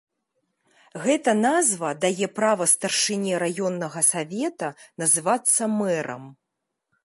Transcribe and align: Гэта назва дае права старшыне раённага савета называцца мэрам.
Гэта 1.03 1.31
назва 1.47 1.89
дае 2.07 2.27
права 2.39 2.65
старшыне 2.73 3.33
раённага 3.45 4.01
савета 4.11 4.73
называцца 5.03 5.61
мэрам. 5.79 6.23